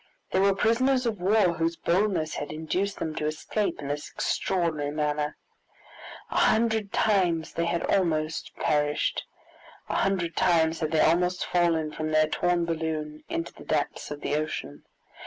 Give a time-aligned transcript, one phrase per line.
[0.31, 4.89] They were prisoners of war whose boldness had induced them to escape in this extraordinary
[4.89, 5.37] manner.
[6.31, 9.23] A hundred times they had almost perished!
[9.89, 14.21] A hundred times had they almost fallen from their torn balloon into the depths of
[14.21, 14.85] the ocean.